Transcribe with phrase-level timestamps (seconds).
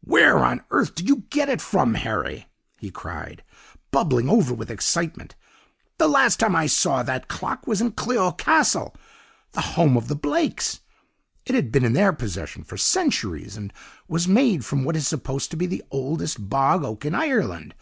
[0.00, 2.46] 'Where on earth did you get it from, Harry?'
[2.78, 3.42] he cried,
[3.90, 5.36] bubbling over with excitement.
[5.98, 8.96] 'The last time I saw that clock was in Kleogh Castle,
[9.52, 10.80] the home of the Blakes.
[11.44, 13.70] It had been in their possession for centuries, and
[14.08, 17.74] was made from what is supposed to be the oldest bog oak in Ireland.